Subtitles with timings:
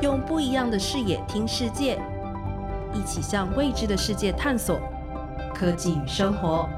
[0.00, 1.98] 用不一样的视野听世界，
[2.92, 4.78] 一起向未知的世界探索。
[5.54, 6.68] 科技与生活。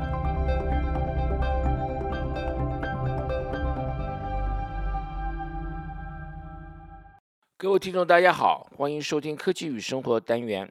[7.57, 10.71] 各位听众，大家好，欢迎收听《科技与生活》单元，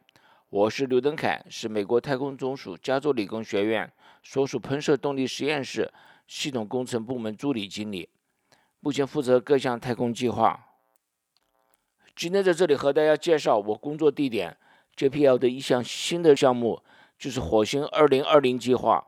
[0.49, 3.91] 我是刘登凯，是美国太空总署加州理工学院
[4.21, 5.91] 所属喷射动力实验室
[6.27, 8.07] 系统工程部门助理经理，
[8.79, 10.61] 目前负责各项太空计划。
[12.15, 14.55] 今天在这里和大家介绍我工作地点
[14.95, 16.81] JPL 的一项新的项目，
[17.19, 19.05] 就是火星2020计划。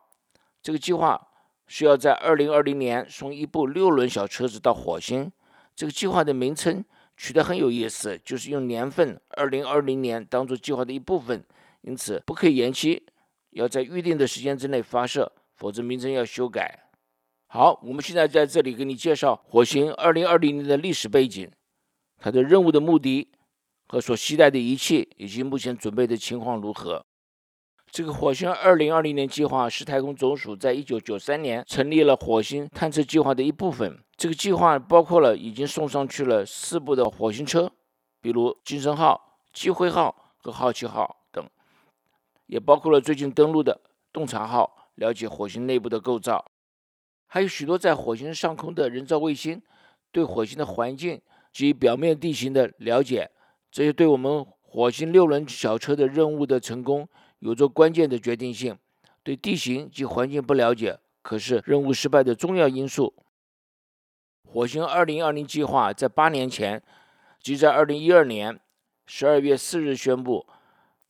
[0.61, 1.29] 这个计划
[1.67, 5.31] 需要在2020年送一部六轮小车子到火星。
[5.75, 6.83] 这个计划的名称。
[7.19, 11.43] 取得很有意思，就是用年份二零二零年当做计划的一部分，
[11.81, 13.07] 因此不可以延期，
[13.49, 16.91] 要在预定的时间之内发射，否则名称要修改。
[17.47, 21.49] 好，我们现在在这里给你介绍火星二零二零年的历史背景，
[22.17, 23.29] 它的任务的目的
[23.87, 27.05] 和所携带的仪器以及目前准备的情况如何。
[27.89, 33.97] 这个火星二零二零年计划是太空总署在一九九三年成立了火星探测计划的一部分。
[34.17, 37.71] 这个计划包括了已经送上去了四部的火星车，
[38.19, 41.47] 比如金声号、机会号和好奇号等，
[42.47, 43.79] 也包括了最近登陆的
[44.11, 46.43] 洞察号，了解火星内部的构造，
[47.27, 49.61] 还有许多在火星上空的人造卫星，
[50.11, 51.21] 对火星的环境
[51.57, 53.31] 及表面地形的了解，
[53.71, 58.77] 这些对我们火星六轮小车的任务的成功有着关键的决定性。
[59.23, 63.11] 对地形及环境不了解，可是任务失败的重要因素。
[64.43, 66.79] 火星二零二零计划在八年前，
[67.41, 68.59] 即在二零一二年
[69.07, 70.45] 十二月四日宣布，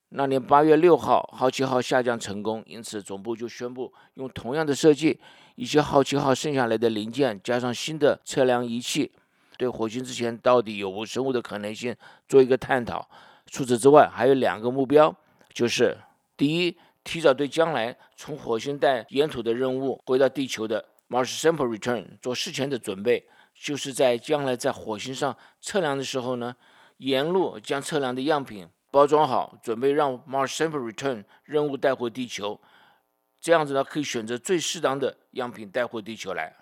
[0.08, 5.20] 那年八月六号，好奇号下降成功，因此总部就宣布用同样的设计，
[5.56, 9.12] 一些好奇号剩下来的零件加上新的测量仪器，
[9.58, 11.96] 对火星之前到底有无生物的可能性
[12.28, 13.10] 做一个探讨。
[13.48, 15.16] 除此之外，还有两个目标，
[15.54, 15.98] 就是
[16.36, 20.86] 第一，提早对将来从火星带岩土的任务回到地球的。
[21.10, 23.26] Mars Sample Return 做事前的准备，
[23.56, 26.54] 就是在将来在火星上测量的时候呢，
[26.98, 32.60] 沿路将测量的样品包装好，准备让 Mars Sample Return 任务带回地球。
[33.40, 36.54] 这样子呢，可以选择最适当的样品带回地球来。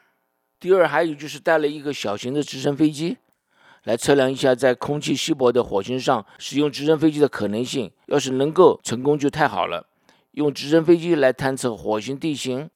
[0.59, 3.17] 第二，还有就是带了一个小型的直升飞机，
[3.83, 7.91] 来测量一下在空气稀薄的火星上使用直升飞机的可能性。
[8.07, 9.87] 要是能够成功就太好了。
[10.31, 12.69] 用直升飞机来探测火星地形。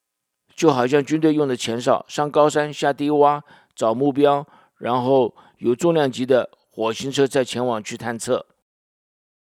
[0.56, 3.42] 就好像军队用的前哨，上高山下低洼
[3.74, 4.46] 找目标，
[4.78, 8.46] 然后有重量级的火星车再前往去探测。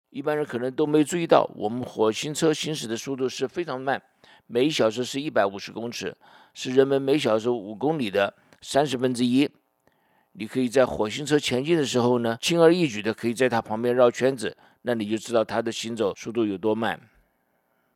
[0.09, 4.01] 一般人可能都没注意到，我们火星车行驶的速度是非常慢，
[4.47, 6.15] 每小时是一百五十公尺，
[6.53, 9.49] 是人们每小时五公里的三十分之一。
[10.33, 16.99] 你可以在火星车前进的时候呢，轻而易举的可以在它旁边绕圈子，那你就知道它的行走速度有多慢。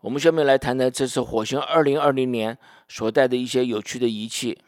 [0.01, 4.59] 我们下面来谈谈这次火星2020年所带的一些有趣的仪器。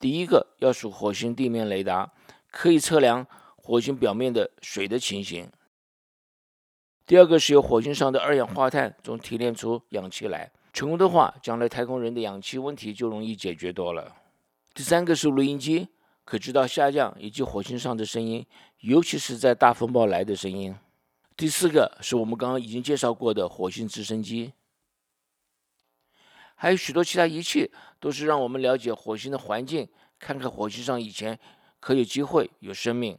[0.00, 2.10] 第一个要数火星地面雷达，
[2.50, 5.50] 可以测量火星表面的水的情形。
[7.06, 14.14] 第二个是由火星上的二氧化碳中提炼出氧气来，成功的话，将来太空人的氧气问题就容易解决多了。
[14.74, 15.88] 第三个是录音机，
[16.22, 18.44] 可知道下降以及火星上的声音，
[18.80, 20.76] 尤其是在大风暴来的声音。
[21.34, 24.52] 第四个是我们刚刚已经介绍过的火星直升机，
[26.54, 29.88] 还有许多其他仪器，都是让我们了解火星的环境，
[30.18, 31.38] 看看火星上以前
[31.80, 33.18] 可有机会有生命。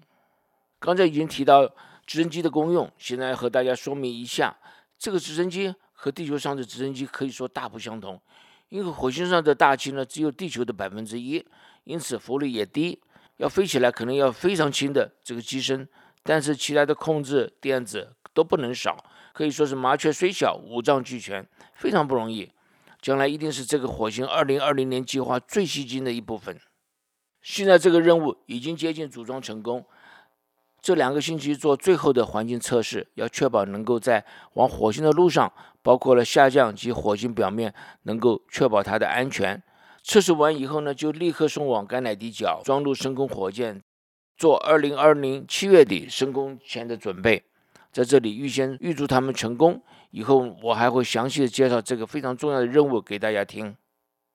[0.77, 1.67] 刚才已经提到
[2.05, 4.55] 直升机的功用，现在和大家说明一下，
[4.99, 8.21] 这个直升机和地球上的直升机可以说大不相同，
[8.69, 11.43] 因为火星上的大气呢只有地球的百分之一，
[11.85, 13.01] 因此浮力也低，
[13.37, 15.89] 要飞起来可能要非常轻的这个机身。
[16.21, 19.03] 但是其他的控制电子都不能少，
[19.33, 22.51] 可以说是麻雀虽小，五脏俱全，非常不容易。
[23.01, 26.59] 将来一定是这个火星二零二零年计划最吸睛的一部分。
[27.41, 29.85] 现在这个任务已经接近组装成功，
[30.87, 34.23] 这两个星期做最后的环境测试，要确保能够在
[34.53, 35.51] 往火星的路上，
[35.81, 37.73] 包括了下降及火星表面，
[38.03, 39.61] 能够确保它的安全。
[40.01, 43.81] 测试完以后呢，就立刻送往甘乃迪角装入升空火箭。
[44.37, 47.43] 做二零二零七月底升空前的准备，
[47.91, 49.83] 在这里预先预祝他们成功。
[50.11, 53.75] 以后我还会详细的介绍这个非常重要的任务给大家听。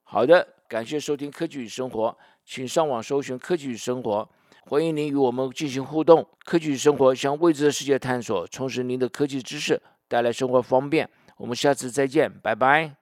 [0.02, 2.14] 好的，感谢收听科技与生活，
[2.44, 4.28] 请上网搜寻科技与生活，
[4.64, 6.26] 欢迎您与我们进行互动。
[6.44, 11.08] 科技与生活向未知的世界探索，充实您的科技知识，带来生活方便。
[11.36, 13.01] 我们下次再见，拜拜。